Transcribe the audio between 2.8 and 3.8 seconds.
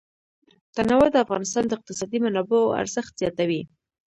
ارزښت زیاتوي.